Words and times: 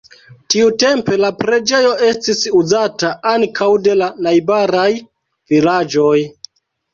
Tiutempe 0.51 1.17
la 1.23 1.29
preĝejo 1.41 1.91
estis 2.07 2.41
uzata 2.61 3.11
ankaŭ 3.33 3.69
de 3.89 3.95
la 4.01 4.09
najbaraj 4.29 4.89
vilaĝoj. 5.55 6.17